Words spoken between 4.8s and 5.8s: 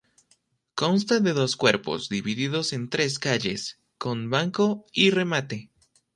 y remate.